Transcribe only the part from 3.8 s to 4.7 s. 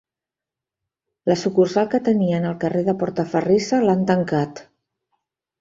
l'han tancat.